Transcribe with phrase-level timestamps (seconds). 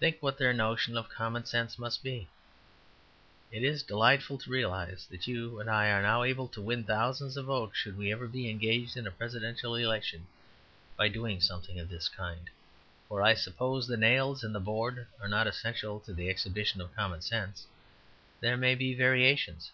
[0.00, 2.26] Think what their notion of "common sense" must be!
[3.52, 7.36] It is delightful to realize that you and I are now able to win thousands
[7.36, 10.26] of votes should we ever be engaged in a Presidential Election,
[10.96, 12.48] by doing something of this kind.
[13.10, 16.94] For I suppose the nails and the board are not essential to the exhibition of
[16.96, 17.66] "common sense;"
[18.40, 19.70] there may be variations.